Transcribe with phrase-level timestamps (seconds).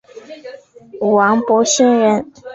[1.15, 2.31] 王柏心人。